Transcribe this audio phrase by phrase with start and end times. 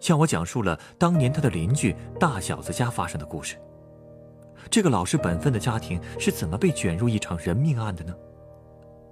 [0.00, 3.56] 向我讲述了当年他的邻居大小子家发生的故事。
[4.70, 8.14] 这个老实本分的家庭是怎么被卷入一场人命案的呢？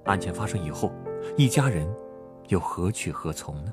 [0.05, 0.91] 案件发生以后，
[1.37, 1.89] 一家人
[2.48, 3.73] 又何去何从呢？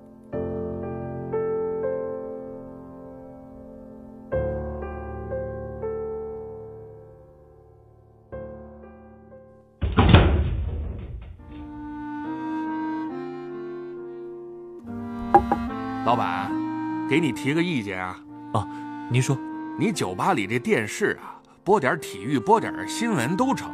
[17.15, 18.19] 给你提个意见啊！
[18.51, 18.67] 啊，
[19.09, 19.37] 您说，
[19.79, 23.71] 你酒吧里这电视啊，播点体育，播点新闻都成，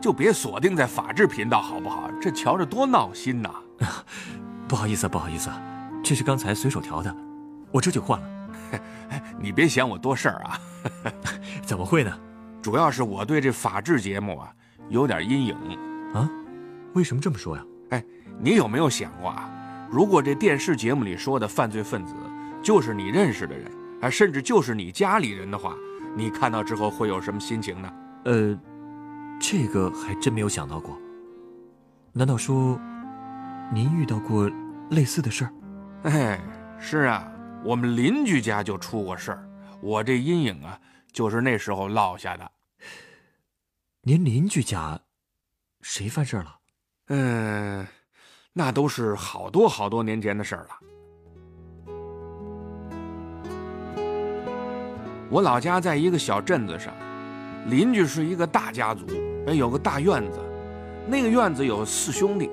[0.00, 2.08] 就别锁定在法制频道，好不好？
[2.20, 3.50] 这瞧着多闹心呐！
[4.68, 5.50] 不好意思，不好意思，
[6.00, 7.12] 这是刚才随手调的，
[7.72, 8.28] 我这就换了。
[9.42, 10.60] 你别嫌我多事儿啊！
[11.66, 12.18] 怎么会呢？
[12.62, 14.48] 主要是我对这法制节目啊
[14.90, 15.56] 有点阴影
[16.14, 16.30] 啊。
[16.94, 17.64] 为什么这么说呀？
[17.90, 18.04] 哎，
[18.38, 19.50] 你有没有想过啊？
[19.90, 22.14] 如果这电视节目里说的犯罪分子
[22.66, 25.76] 就是你认识的人，啊，甚至就是你家里人的话，
[26.16, 27.92] 你看到之后会有什么心情呢？
[28.24, 28.58] 呃，
[29.40, 31.00] 这个还真没有想到过。
[32.12, 32.76] 难道说，
[33.72, 34.50] 您遇到过
[34.90, 35.52] 类似的事儿？
[36.10, 36.40] 哎，
[36.80, 37.32] 是啊，
[37.64, 39.48] 我们邻居家就出过事儿，
[39.80, 40.76] 我这阴影啊，
[41.12, 42.50] 就是那时候落下的。
[44.00, 44.98] 您邻居家，
[45.82, 46.56] 谁犯事儿了？
[47.10, 47.86] 嗯。
[48.52, 50.70] 那都是好多好多年前的事儿了。
[55.28, 56.92] 我老家在一个小镇子上，
[57.66, 59.04] 邻居是一个大家族，
[59.46, 60.38] 哎，有个大院子，
[61.06, 62.50] 那个院子有四兄弟，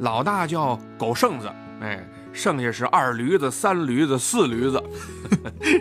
[0.00, 1.48] 老大叫狗剩子，
[1.80, 4.82] 哎，剩下是二驴子、三驴子、四驴子。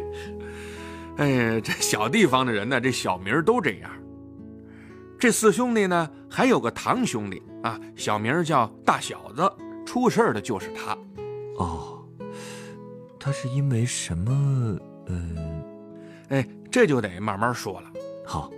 [1.18, 3.90] 哎，这小地方的人呢，这小名都这样。
[5.20, 9.52] 这四兄弟呢，还有个堂兄弟啊，小名叫大小子。
[9.84, 10.96] 出事的就是他。
[11.58, 12.06] 哦，
[13.20, 14.80] 他是因为什么？
[15.08, 15.36] 嗯，
[16.30, 17.92] 哎，这就得慢慢说了。
[18.26, 18.52] 好，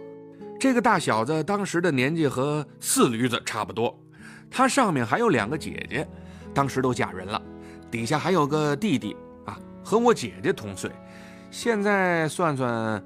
[0.60, 3.98] 这个大小子当时的年纪和四驴子差不多，
[4.50, 6.08] 他上面还有两个姐姐，
[6.54, 7.42] 当时都嫁人了，
[7.92, 9.16] 底下还有个弟弟
[9.46, 10.92] 啊，和我姐姐同岁，
[11.52, 13.04] 现在算算，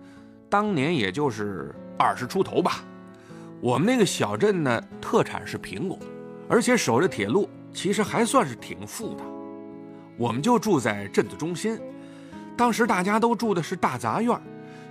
[0.50, 2.84] 当年也就是二十出头吧。
[3.60, 5.98] 我们那个小镇呢，特产是苹果，
[6.50, 9.24] 而且守着铁路，其实还算是挺富的。
[10.18, 11.80] 我们就住在镇子中心，
[12.56, 14.40] 当时大家都住的是大杂院，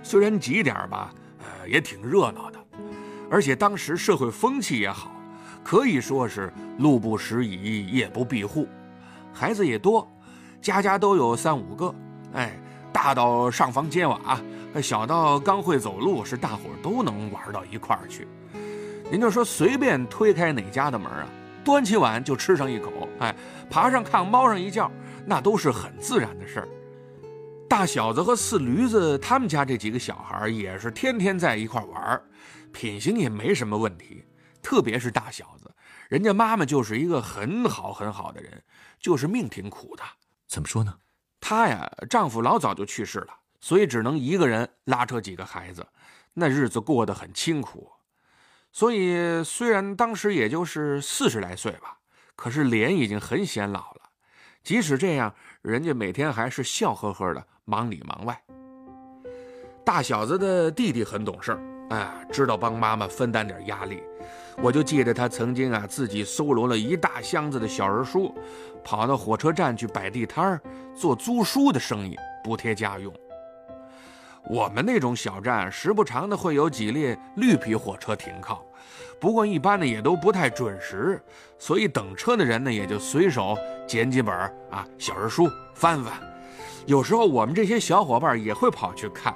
[0.03, 2.59] 虽然挤点吧，呃，也挺热闹的。
[3.31, 5.11] 而且当时社会风气也好，
[5.63, 8.67] 可以说是路不拾遗，夜不闭户，
[9.33, 10.07] 孩子也多，
[10.61, 11.95] 家家都有三五个。
[12.33, 12.53] 哎，
[12.91, 14.39] 大到上房揭瓦，
[14.81, 18.27] 小到刚会走路，是大伙都能玩到一块儿去。
[19.09, 21.27] 您就说随便推开哪家的门啊，
[21.63, 23.33] 端起碗就吃上一口，哎，
[23.69, 24.91] 爬上炕猫上一觉，
[25.25, 26.67] 那都是很自然的事儿。
[27.73, 32.21] 大小子和四驴子他们家这几个小孩也是天天在一块玩，
[32.71, 34.23] 品行也没什么问题。
[34.61, 35.73] 特别是大小子，
[36.07, 38.63] 人家妈妈就是一个很好很好的人，
[38.99, 40.03] 就是命挺苦的。
[40.47, 40.95] 怎么说呢？
[41.41, 45.83] 她呀，丈夫老早就去世了，所以只能一个人拉扯几个孩子，
[46.35, 47.91] 那日子过得很清苦。
[48.71, 51.97] 所以，虽然当时也就是四十来岁吧，
[52.35, 54.01] 可是脸已经很显老了。
[54.61, 55.33] 即使这样，
[55.63, 58.39] 人家每天还是笑呵呵的，忙里忙外。
[59.85, 61.57] 大小子的弟弟很懂事，
[61.89, 64.01] 哎，知道帮妈妈分担点压力。
[64.61, 68.33] 我就记得他曾经啊，自己搜罗了一大箱子的小人书，
[68.83, 70.61] 跑到火车站去摆地摊儿，
[70.95, 73.13] 做租书的生意，补贴家用。
[74.45, 78.63] 我们那种小站，时不常的会有几列绿皮火车停靠，
[79.19, 81.21] 不过一般的也都不太准时，
[81.57, 83.57] 所以等车的人呢，也就随手
[83.87, 84.33] 捡几本
[84.69, 86.13] 啊小人书翻翻。
[86.85, 89.33] 有时候我们这些小伙伴也会跑去看，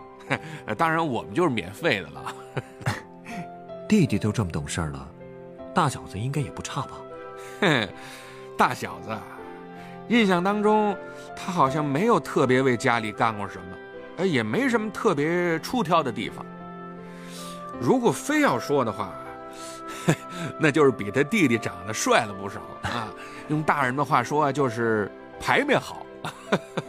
[0.78, 2.36] 当然我们就是免费的了。
[3.88, 5.08] 弟弟都这么懂事了，
[5.74, 6.92] 大小子应该也不差吧？
[7.62, 7.90] 嘿，
[8.58, 9.18] 大小子，
[10.10, 10.96] 印象当中
[11.36, 13.66] 他好像没有特别为家里干过什么。
[14.18, 16.46] 哎，也没什么特别出挑的地方。
[17.80, 19.14] 如果非要说的话，
[20.60, 23.08] 那就是比他弟弟长得帅了不少啊。
[23.48, 25.10] 用大人的话说啊，就是
[25.40, 26.06] 牌面好。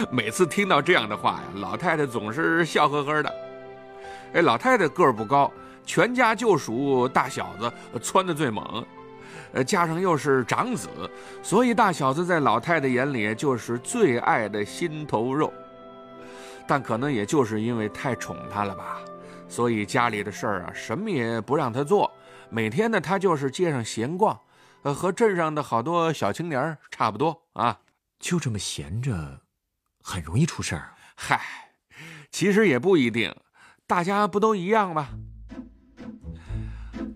[0.10, 3.34] 每次听到这样的话呀，老太太总是笑呵呵的。
[4.32, 5.52] 哎，老太太个儿不高，
[5.84, 8.84] 全家就属大小子蹿的最猛，
[9.52, 10.88] 呃，加上又是长子，
[11.42, 15.52] 所以大小子在老太太眼里就是最爱的心头肉。
[16.66, 19.00] 但可能也就是因为太宠他了吧，
[19.48, 22.10] 所以家里的事儿啊，什么也不让他做，
[22.48, 24.38] 每天呢，他就是街上闲逛，
[24.82, 27.76] 呃，和镇上的好多小青年差不多啊。
[28.20, 29.40] 就这么闲着，
[30.02, 30.94] 很容易出事儿。
[31.14, 31.40] 嗨，
[32.30, 33.34] 其实也不一定，
[33.86, 35.08] 大家不都一样吗？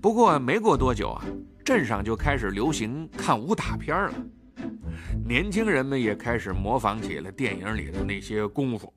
[0.00, 1.24] 不过没过多久啊，
[1.64, 4.14] 镇上就开始流行看武打片了，
[5.26, 8.92] 年轻人们也开始模仿起了电影里的那些功夫。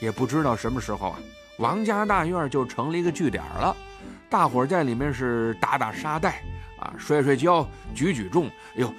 [0.00, 1.18] 也不知道什么时候啊，
[1.58, 3.76] 王家大院就成了一个据点了，
[4.28, 6.42] 大伙在里面是打打沙袋
[6.80, 8.92] 啊，摔摔跤，举举重，哎呦。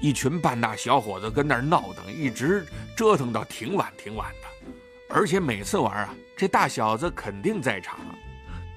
[0.00, 2.66] 一群半大小伙子跟那儿闹腾，一直
[2.96, 4.74] 折腾到挺晚挺晚的，
[5.14, 7.98] 而且每次玩啊，这大小子肯定在场。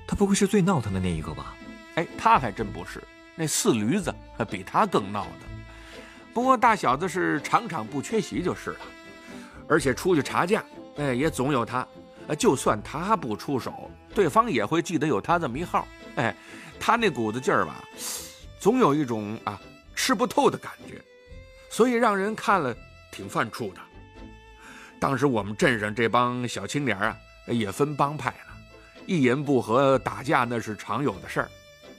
[0.06, 1.56] 他不会是最闹腾的那一个吧？
[1.96, 3.02] 哎，他还真不是，
[3.36, 4.14] 那四驴子
[4.50, 5.50] 比他更闹腾。
[6.34, 8.80] 不过大小子是场场不缺席就是了，
[9.68, 10.64] 而且出去查价，
[10.98, 11.88] 哎，也总有他。
[12.38, 15.88] 就算他不出手，对方也会记得有他这么一号。
[16.16, 16.36] 哎，
[16.80, 17.84] 他那股子劲儿吧，
[18.60, 19.60] 总有一种啊。
[19.96, 21.02] 吃不透的感觉，
[21.70, 22.76] 所以让人看了
[23.12, 23.80] 挺犯怵的。
[25.00, 27.18] 当时我们镇上这帮小青年啊，
[27.48, 28.58] 也分帮派了，
[29.06, 31.50] 一言不合打架那是常有的事儿。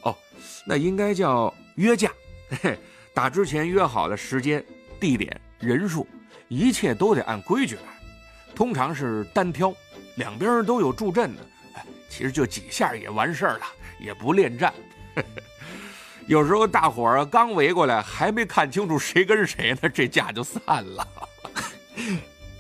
[0.03, 0.17] 哦，
[0.65, 2.11] 那应该叫约架。
[2.63, 2.79] 嘿，
[3.13, 4.65] 打之前约好了时间、
[4.99, 6.07] 地点、人数，
[6.49, 7.83] 一切都得按规矩来。
[8.55, 9.75] 通常是单挑，
[10.17, 11.43] 两边都有助阵的。
[12.09, 13.67] 其实就几下也完事儿了，
[13.99, 14.73] 也不恋战。
[16.27, 21.07] 有时候大伙儿刚围过来，还没看清楚谁跟谁呢，这架就散了。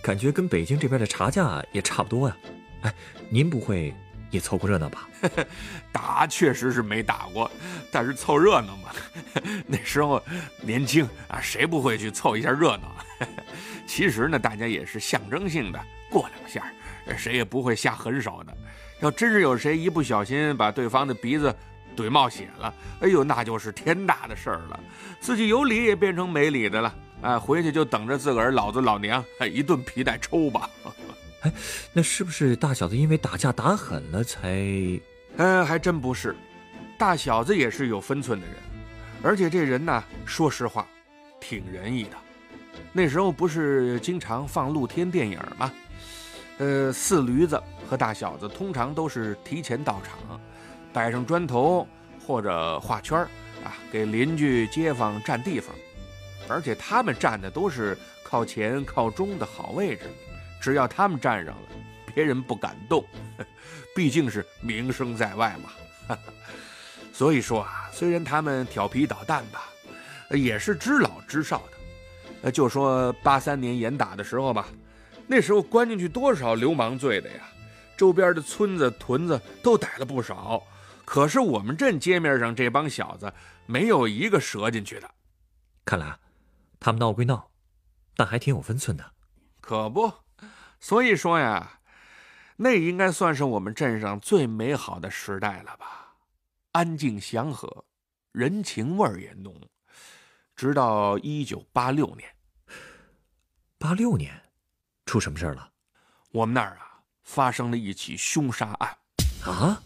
[0.02, 2.36] 感觉跟北京这边的茶架也差不多呀。
[2.82, 2.94] 哎，
[3.30, 3.94] 您不会
[4.30, 5.08] 也凑过热闹吧？
[5.90, 7.50] 打确实是没打过，
[7.90, 8.90] 但是凑热闹嘛。
[9.66, 10.22] 那时候
[10.60, 12.94] 年轻啊，谁不会去凑一下热闹？
[13.86, 15.80] 其实呢，大家也是象征性的
[16.10, 16.70] 过两下，
[17.16, 18.54] 谁也不会下狠手的。
[19.00, 21.54] 要真是有谁一不小心把对方的鼻子。
[21.94, 24.80] 怼冒血了，哎呦，那就是天大的事儿了，
[25.20, 30.68] 自己有理也变成没理的了，哎，回去就等着自个儿老子老娘哎一顿皮带抽吧。
[31.42, 31.52] 哎，
[31.92, 34.58] 那是不是大小子因为打架打狠了才？
[35.36, 36.34] 嗯，还真不是，
[36.98, 38.56] 大小子也是有分寸的人，
[39.22, 40.86] 而且这人呢，说实话，
[41.40, 42.16] 挺仁义的。
[42.92, 45.72] 那时候不是经常放露天电影吗？
[46.58, 50.40] 呃，四驴子和大小子通常都是提前到场。
[50.94, 51.86] 摆上砖头
[52.24, 53.18] 或者画圈
[53.64, 55.74] 啊，给邻居街坊占地方，
[56.48, 60.04] 而且他们站的都是靠前靠中的好位置，
[60.60, 61.62] 只要他们站上了，
[62.14, 63.04] 别人不敢动，
[63.94, 66.16] 毕竟是名声在外嘛。
[67.12, 69.68] 所以说啊，虽然他们调皮捣蛋吧，
[70.30, 71.76] 也是知老知少的。
[72.42, 74.68] 呃，就说八三年严打的时候吧，
[75.26, 77.40] 那时候关进去多少流氓罪的呀，
[77.96, 80.62] 周边的村子屯子都逮了不少。
[81.14, 83.32] 可是我们镇街面上这帮小子
[83.66, 85.08] 没有一个折进去的，
[85.84, 86.18] 看来
[86.80, 87.52] 他们闹归闹，
[88.16, 89.12] 但还挺有分寸的。
[89.60, 90.12] 可不，
[90.80, 91.78] 所以说呀，
[92.56, 96.16] 那应该算是我们镇上最美好的时代了吧？
[96.72, 97.84] 安静祥和，
[98.32, 99.54] 人情味儿也浓。
[100.56, 102.28] 直到一九八六年，
[103.78, 104.50] 八六年
[105.06, 105.70] 出什么事儿了？
[106.32, 108.98] 我们那儿啊发生了一起凶杀案。
[109.44, 109.80] 啊？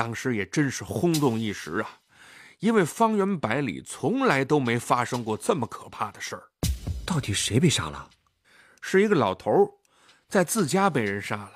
[0.00, 2.00] 当时也真是轰动一时啊，
[2.60, 6.42] 因为方圆百里从来都没发生过这么可怕的事儿。
[7.04, 8.08] 到底谁被杀了？
[8.80, 9.78] 是一个老头，
[10.26, 11.52] 在自家被人杀了，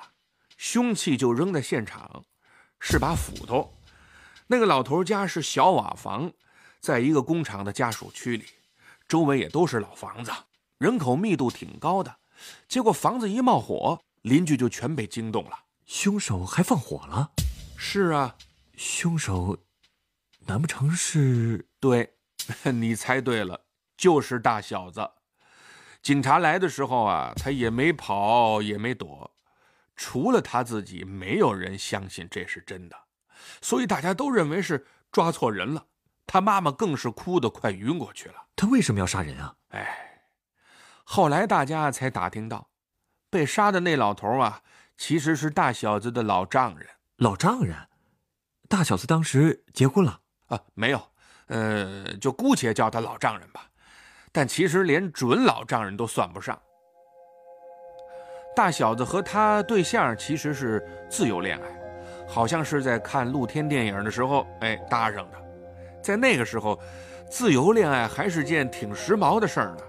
[0.57, 2.23] 凶器就扔在现场，
[2.79, 3.73] 是把斧头。
[4.45, 6.31] 那个老头家是小瓦房，
[6.79, 8.45] 在一个工厂的家属区里，
[9.07, 10.31] 周围也都是老房子，
[10.77, 12.15] 人口密度挺高的。
[12.67, 15.57] 结果房子一冒火，邻居就全被惊动了。
[15.87, 17.31] 凶手还放火了。
[17.77, 18.35] 是啊，
[18.75, 19.57] 凶手，
[20.47, 21.67] 难不成是？
[21.79, 22.15] 对，
[22.73, 23.65] 你猜对了，
[23.97, 25.11] 就是大小子。
[26.01, 29.35] 警察来的时候啊，他也没跑，也没躲，
[29.95, 32.95] 除了他自己，没有人相信这是真的，
[33.61, 35.87] 所以大家都认为是抓错人了。
[36.27, 38.47] 他妈妈更是哭得快晕过去了。
[38.55, 39.55] 他为什么要杀人啊？
[39.69, 40.27] 哎，
[41.03, 42.69] 后来大家才打听到，
[43.29, 44.61] 被杀的那老头啊，
[44.97, 46.89] 其实是大小子的老丈人。
[47.17, 47.77] 老丈人，
[48.67, 50.59] 大小子当时结婚了啊？
[50.73, 51.01] 没有，
[51.47, 53.69] 呃，就姑且叫他老丈人吧。
[54.33, 56.61] 但其实连准老丈人都算不上。
[58.53, 65.41] 大小子和他对象其实是自由恋爱，好像是在看露天电影的时候，哎搭上的。
[66.03, 66.77] 在那个时候，
[67.29, 69.83] 自由恋爱还是件挺时髦的事儿呢。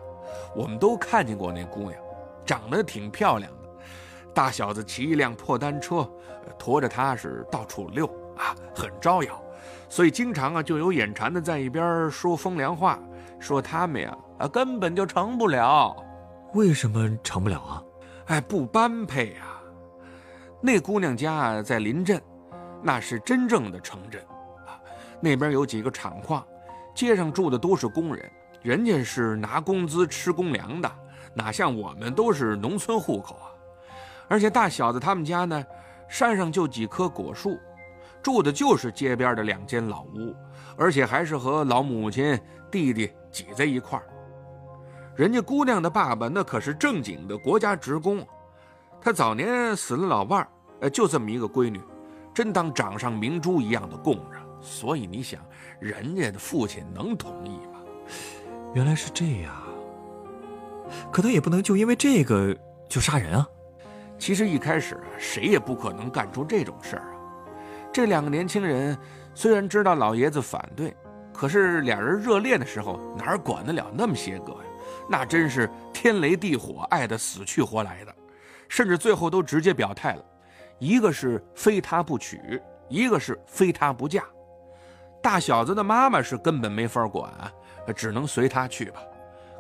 [0.55, 2.01] 我们都看见过那姑娘，
[2.45, 3.66] 长得挺漂亮的。
[4.37, 6.07] 大小子骑一辆破单车，
[6.59, 8.05] 驮着他是到处溜
[8.37, 9.43] 啊，很招摇。
[9.89, 12.99] 所以经常啊，就有眼馋的在一边说风凉话，
[13.41, 15.97] 说他们呀啊根本就成不了。
[16.53, 17.83] 为什么成不了啊？
[18.27, 19.59] 哎，不般配呀！
[20.61, 22.21] 那姑娘家在临镇，
[22.83, 24.21] 那是真正的城镇
[24.67, 24.77] 啊。
[25.19, 26.47] 那边有几个厂矿，
[26.95, 30.93] 街上住的都是工人，人家是拿工资吃公粮的，
[31.33, 33.56] 哪像我们都是农村户口啊。
[34.29, 35.65] 而且大小子他们家呢，
[36.09, 37.59] 山上就几棵果树，
[38.23, 40.35] 住的就是街边的两间老屋，
[40.77, 42.39] 而且还是和老母亲、
[42.71, 44.05] 弟弟挤在一块儿。
[45.15, 48.27] 人家姑娘的爸爸那可是正经的国家职工，
[49.01, 50.47] 他早年死了老伴
[50.81, 51.81] 儿，就这么一个闺女，
[52.35, 54.39] 真当掌上明珠一样的供着。
[54.61, 55.41] 所以你想，
[55.79, 57.81] 人家的父亲能同意吗？
[58.75, 59.55] 原来是这样。
[61.11, 62.57] 可他也不能就因为这个
[62.89, 63.49] 就杀人啊。
[64.19, 67.17] 其实一开始啊谁也不可能干出这种事儿啊。
[67.93, 68.97] 这两个年轻人
[69.35, 70.95] 虽然知道老爷子反对，
[71.33, 74.61] 可是俩人热恋的时候哪管得了那么些个呀？
[75.09, 78.15] 那真是天雷地火，爱得死去活来的，
[78.69, 80.25] 甚至最后都直接表态了，
[80.79, 84.25] 一个是非他不娶，一个是非他不嫁。
[85.23, 87.33] 大小子的妈妈是根本没法管，
[87.95, 89.01] 只能随他去吧。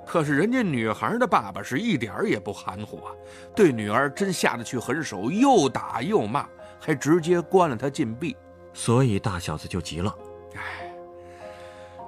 [0.06, 3.12] 可是人家女孩的爸爸是一点也不含糊啊，
[3.54, 6.46] 对女儿真下得去狠手，又打又骂，
[6.80, 8.36] 还直接关了她禁闭。
[8.72, 10.14] 所以大小子就急了。
[10.54, 10.94] 哎，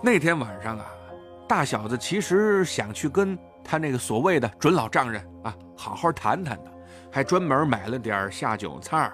[0.02, 0.86] 那天晚上啊。
[1.48, 6.70] 大小子其实想去跟他那个所谓的准老丈人啊好好谈谈的，
[7.10, 9.10] 还专门买了点下酒菜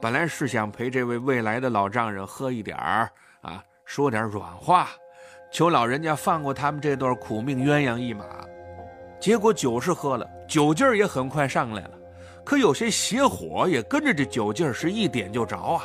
[0.00, 3.08] 本来是想陪这位未来的老丈人喝一点儿
[3.42, 4.88] 啊，说点软话，
[5.50, 8.24] 求老人家放过他们这对苦命鸳鸯一马。
[9.20, 11.90] 结果酒是喝了，酒劲儿也很快上来了，
[12.44, 15.82] 可有些邪火也跟着这酒劲儿是一点就着啊。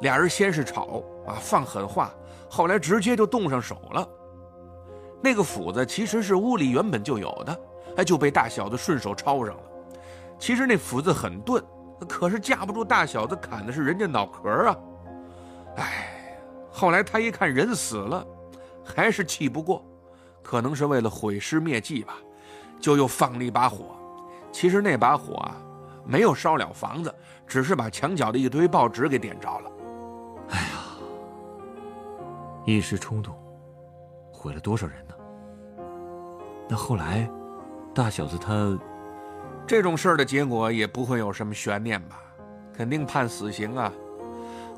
[0.00, 2.12] 俩人先是吵啊，放狠话，
[2.48, 4.06] 后来直接就动上手了。
[5.20, 7.60] 那个斧子其实是屋里原本就有的，
[7.96, 9.62] 哎，就被大小子顺手抄上了。
[10.38, 11.60] 其实那斧子很钝，
[12.08, 14.76] 可是架不住大小子砍的是人家脑壳啊！
[15.76, 16.40] 哎，
[16.70, 18.24] 后来他一看人死了，
[18.94, 19.84] 还是气不过，
[20.42, 22.14] 可能是为了毁尸灭迹吧，
[22.80, 23.96] 就又放了一把火。
[24.50, 25.56] 其实那把火啊，
[26.04, 27.14] 没有烧了房子，
[27.46, 29.70] 只是把墙角的一堆报纸给点着了。
[30.50, 30.68] 哎呀，
[32.64, 33.34] 一时冲动。
[34.32, 35.14] 毁了多少人呢？
[36.68, 37.28] 那后来，
[37.92, 38.78] 大小子他
[39.66, 42.20] 这种事儿的结果也不会有什么悬念吧？
[42.72, 43.92] 肯定判死刑啊！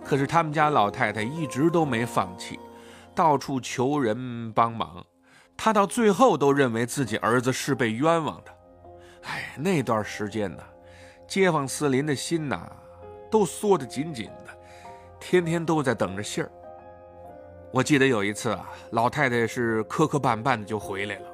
[0.02, 2.58] 可是他们家老太太一直都没放弃，
[3.14, 5.04] 到处求人帮忙。
[5.56, 8.56] 他到最后都认为自己儿子是被冤枉的。
[9.24, 10.62] 哎，那段时间呢，
[11.28, 12.66] 街坊四邻的心呐，
[13.30, 14.46] 都缩得紧紧的，
[15.20, 16.50] 天天都在等着信儿。
[17.70, 21.26] 我记得有一次啊，老太太是磕磕绊绊的就回来了，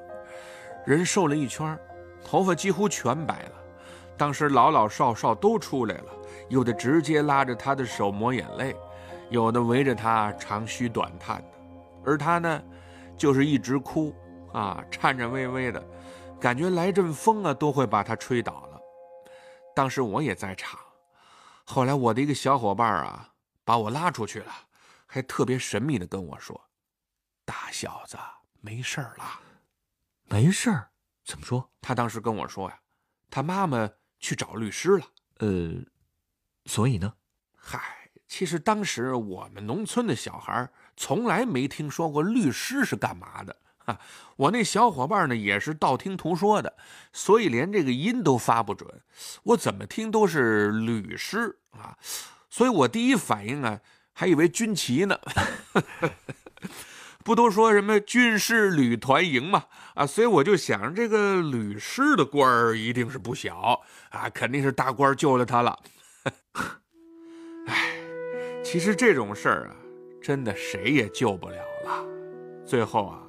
[0.85, 1.79] 人瘦了一圈，
[2.25, 3.53] 头发几乎全白了。
[4.19, 6.07] 当时老老少少都出来了，
[6.49, 8.75] 有的直接拉着她的手抹眼泪，
[9.31, 11.56] 有的围着她长吁短叹的，
[12.07, 12.63] 而他呢，
[13.19, 14.15] 就是一直哭
[14.55, 15.85] 啊，颤颤巍巍的，
[16.41, 18.81] 感觉来阵风啊都会把他吹倒了。
[19.75, 20.81] 当时我也在场，
[21.65, 23.29] 后来我的一个小伙伴啊
[23.65, 24.53] 把我拉出去了。
[25.09, 26.61] 还特别神秘的跟我说
[27.47, 28.19] ：“大小子
[28.61, 29.41] 没事儿了，
[30.25, 30.91] 没事儿？
[31.25, 32.79] 怎么说？”他当时跟我说呀
[33.31, 35.07] ：“他妈妈去找律师了。”
[35.39, 35.81] 呃，
[36.65, 37.15] 所以呢？
[37.55, 43.99] 嗨，其实当时我们农村的小孩从来没听说过律师是干嘛的哈。
[44.37, 46.77] 我那小伙伴呢也是道听途说的，
[47.13, 49.03] 所以连这个音都发不准。
[49.43, 51.97] 我怎么听都是律师啊，
[52.51, 53.81] 所以我第一反应啊。
[54.19, 55.21] 还以为军旗呢，
[57.23, 59.65] 不都说什么军师旅团营嘛？
[59.93, 65.79] 啊，所以我就想，这个律师的官儿一定是不小啊，肯定是大官救了他了。
[68.67, 69.77] 哎，其实这种事儿啊，
[70.21, 72.05] 真的谁也救不了了。
[72.65, 73.23] 最后啊，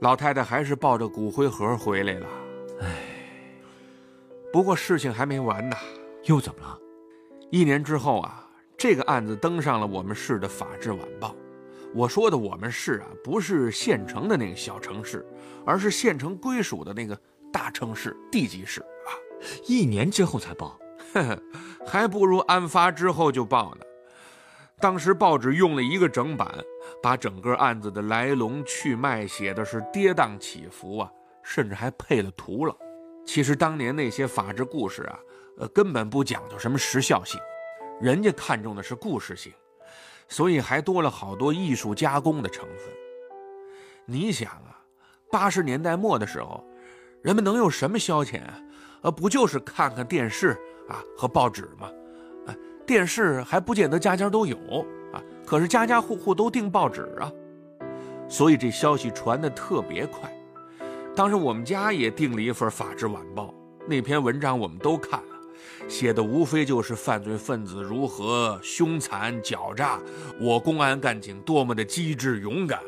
[0.00, 2.26] 老太太还是抱着骨灰盒回来了。
[2.80, 2.88] 唉，
[4.50, 5.76] 不过事情还没完呢，
[6.24, 6.78] 又怎么了？
[7.50, 8.40] 一年之后啊。
[8.76, 11.28] 这个案子登上了我们市的《法制晚报》。
[11.94, 15.24] 我说的我们市啊，不是县城的那个小城市，
[15.64, 17.16] 而是县城归属的那个
[17.52, 19.14] 大城市地级市啊。
[19.64, 20.76] 一年之后才报，
[21.86, 23.86] 还不如案发之后就报呢。
[24.80, 26.52] 当时报纸用了一个整版，
[27.02, 31.10] 把整个案子的来龙去脉写的是跌宕起伏啊，
[31.42, 32.76] 甚至还配了图了。
[33.24, 35.18] 其实当年那些法制故事啊，
[35.58, 37.40] 呃，根本不讲究什么时效性，
[38.00, 39.52] 人家看重的是故事性，
[40.28, 42.92] 所以还多了好多艺术加工的成分。
[44.04, 44.78] 你想啊，
[45.30, 46.62] 八十年代末的时候，
[47.22, 48.60] 人们能有什么消遣啊？
[49.02, 50.50] 呃，不就是看看电视
[50.88, 51.90] 啊和报纸吗？
[52.86, 54.56] 电视还不见得家家都有
[55.12, 57.32] 啊，可是家家户户都订报纸啊，
[58.28, 60.30] 所以这消息传得特别快。
[61.16, 63.46] 当时我们家也订了一份《法制晚报》，
[63.86, 70.00] 那篇文章我们都看了，写的无非就是犯罪分子如何凶残狡诈，
[70.40, 72.80] 我公安干警多么的机智勇敢，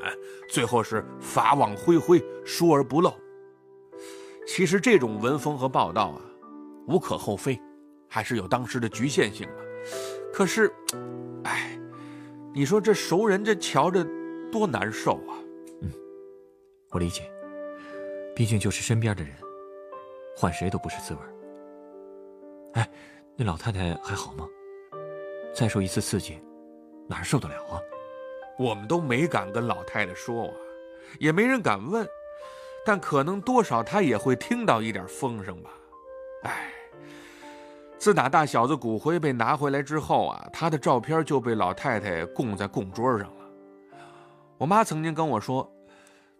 [0.50, 3.14] 最后是法网恢恢，疏而不漏。
[4.46, 6.20] 其实这种文风和报道啊，
[6.86, 7.60] 无可厚非，
[8.08, 9.65] 还是有当时的局限性的。
[10.32, 10.72] 可是，
[11.44, 11.78] 哎，
[12.54, 14.06] 你说这熟人这瞧着
[14.50, 15.34] 多难受啊！
[15.82, 15.90] 嗯，
[16.90, 17.30] 我理解。
[18.34, 19.32] 毕竟就是身边的人，
[20.36, 21.20] 换谁都不是滋味
[22.74, 22.90] 哎，
[23.34, 24.46] 那老太太还好吗？
[25.54, 26.38] 再受一次刺激，
[27.08, 27.80] 哪受得了啊？
[28.58, 30.52] 我们都没敢跟老太太说啊，
[31.18, 32.06] 也没人敢问，
[32.84, 35.70] 但可能多少她也会听到一点风声吧。
[36.42, 36.70] 哎，
[38.06, 43.50] 自打大小子骨灰被拿回来之后啊，他的照片就被老太太供在供桌上了。
[44.58, 45.68] 我妈曾经跟我说。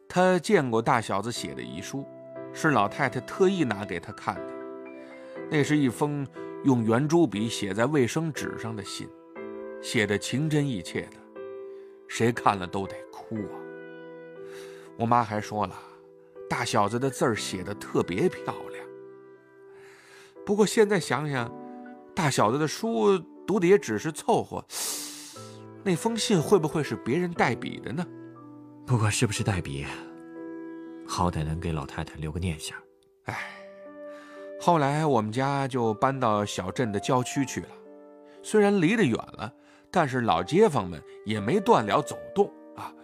[0.08, 2.06] 她见过大小子写的遗书，
[2.52, 4.42] 是老太太特意拿给他看的。
[5.50, 6.24] 那是一封
[6.62, 9.08] 用圆珠笔写在卫生纸上的信，
[9.82, 11.16] 写的情真意切的，
[12.06, 13.58] 谁看了都得哭啊。
[14.96, 15.74] 我妈还说了，
[16.48, 18.75] 大小子的字儿写的特别漂亮。
[20.46, 21.52] 不过现在想想，
[22.14, 24.64] 大小子的书读的也只是凑合，
[25.82, 28.06] 那封信会不会是别人代笔的呢？
[28.86, 29.84] 不管是不是代笔，
[31.04, 32.78] 好歹能给老太太留个念想。
[33.24, 33.36] 哎，
[34.60, 37.68] 后来我们家就搬到小镇的郊区去了，
[38.40, 39.52] 虽然离得远了，
[39.90, 42.94] 但是老街坊们也没断了走动啊。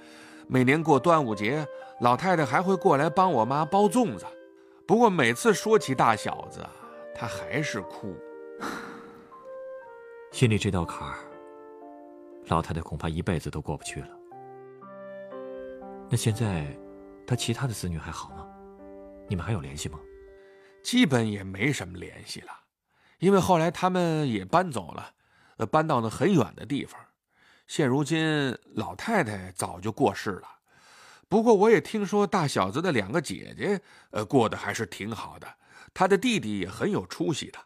[0.47, 1.67] 每年过端午节，
[2.03, 4.25] 老太太还会过来帮我妈包粽子。
[4.87, 6.65] 不过每次说起大小子，
[7.15, 8.17] 她还是哭，
[10.33, 11.19] 心里这道坎儿，
[12.47, 14.09] 老太太恐怕一辈子都过不去了。
[16.11, 16.67] 那现在，
[17.27, 18.47] 他其他的子女还好吗？
[19.29, 19.99] 你们还有联系吗？
[20.83, 22.51] 基本也没什么联系了，
[23.19, 25.15] 因为后来他们也搬走了，
[25.59, 27.01] 呃，搬到了很远的地方。
[27.69, 30.49] 现如今老太太早就过世了，
[31.29, 35.47] 不过我也听说大小子的两个姐姐，呃，过得还是挺好的。
[35.95, 37.59] 他的弟弟也很有出息的，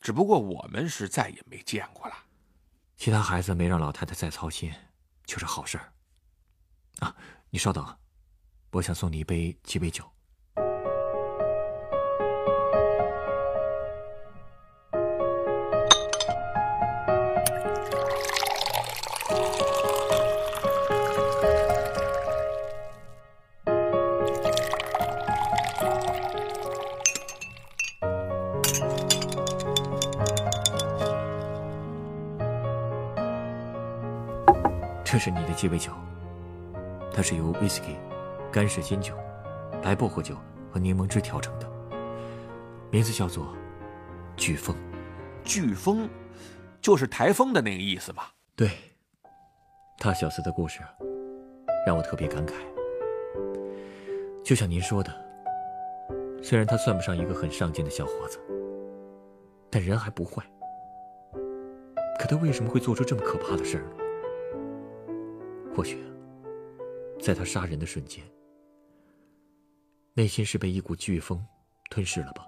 [0.00, 2.14] 只不过我们是再也没见过了。
[2.96, 4.72] 其他孩子没让老太太再操心，
[5.24, 5.92] 就是好事儿。
[7.00, 7.14] 啊。
[7.50, 7.98] 你稍等，
[8.72, 10.04] 我想送你一杯鸡尾酒。
[35.58, 35.90] 鸡尾酒。
[37.12, 37.96] 它是由威士忌、
[38.52, 39.12] 干式金酒、
[39.82, 40.36] 白薄荷酒
[40.72, 41.68] 和柠檬汁调成的，
[42.92, 43.52] 名字叫做
[44.38, 44.76] “飓风”。
[45.44, 46.08] 飓风，
[46.80, 48.32] 就是台风的那个意思吧？
[48.54, 48.70] 对。
[49.98, 50.78] 大小子的故事
[51.84, 52.52] 让我特别感慨。
[54.44, 55.12] 就像您说的，
[56.40, 58.38] 虽然他算不上一个很上进的小伙子，
[59.68, 60.40] 但人还不坏。
[62.16, 64.04] 可他为什么会做出这么可怕的事儿呢？
[65.78, 65.96] 或许。
[67.20, 68.24] 在他杀人的瞬间，
[70.12, 71.40] 内心是被一股飓风
[71.88, 72.44] 吞噬了吧？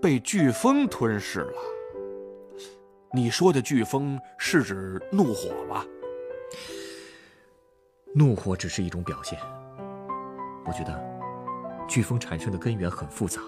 [0.00, 1.58] 被飓风吞噬了？
[3.12, 5.84] 你说的飓风是指怒火吧？
[8.14, 9.36] 怒火只是一种表现。
[10.64, 10.92] 我觉得，
[11.88, 13.42] 飓风产生的根源很复杂。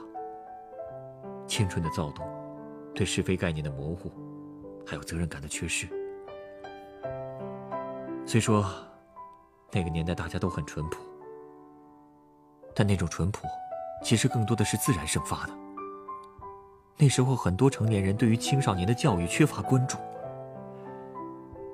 [1.47, 2.27] 青春的躁动，
[2.93, 4.11] 对是非概念的模糊，
[4.85, 5.87] 还有责任感的缺失。
[8.27, 8.65] 虽说。
[9.75, 10.99] 那个年代大家都很淳朴，
[12.77, 13.49] 但那种淳朴，
[14.05, 15.53] 其实更多的是自然生发的。
[16.97, 19.99] 那时候很多成年人对于青少年的教育缺乏关注，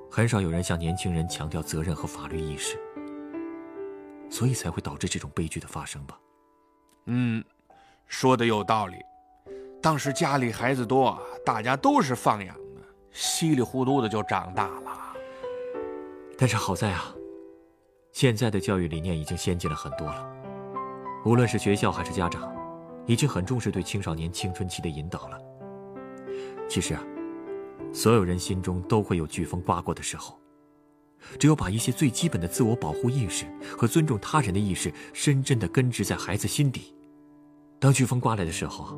[0.09, 2.75] 很少有人向年轻人强调责任和法律意识，
[4.31, 6.17] 所以才会导致这种悲剧的发生吧。
[7.05, 7.43] 嗯，
[8.07, 8.97] 说的有道理。
[9.79, 15.13] 当时家里孩子多，大家都是放养的，稀里糊涂的就长大了。
[16.35, 17.13] 但是好在啊，
[18.11, 20.29] 现在的教育理念已经先进了很多了，
[21.25, 22.53] 无论是学校还是家长，
[23.05, 25.37] 已经很重视对青少年青春期的引导了。
[26.69, 27.01] 其实啊，
[27.93, 30.37] 所有人心中都会有飓风刮过的时候。
[31.37, 33.45] 只有把一些最基本的自我保护意识
[33.77, 36.95] 和尊重他人的意识深深的根植在孩子心底，
[37.79, 38.97] 当飓风刮来的时候，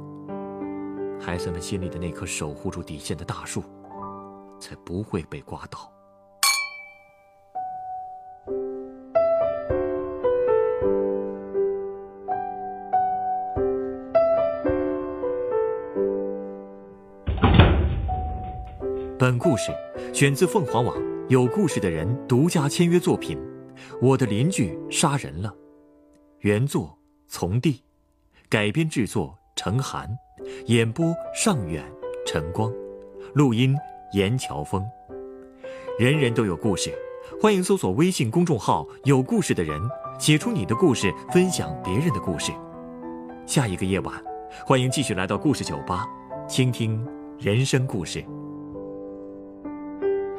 [1.19, 3.61] 孩子们心里的那棵守护住底线的大树，
[4.57, 5.91] 才不会被刮倒。
[19.23, 19.71] 本故事
[20.13, 20.93] 选自凤凰网。
[21.29, 23.37] 有故事的人独家签约作品，
[24.01, 25.47] 《我的邻居杀人了》，
[26.39, 26.93] 原作
[27.29, 27.81] 从弟，
[28.49, 30.09] 改编制作陈寒，
[30.65, 31.89] 演播尚远、
[32.25, 32.69] 陈光，
[33.33, 33.73] 录音
[34.11, 34.85] 严乔峰。
[35.97, 36.93] 人人都有故事，
[37.41, 39.81] 欢迎搜索微信公众号“有故事的人”，
[40.19, 42.51] 写出你的故事，分享别人的故事。
[43.45, 44.21] 下一个夜晚，
[44.65, 46.05] 欢迎继续来到故事酒吧，
[46.45, 47.01] 倾听
[47.39, 48.21] 人生故事。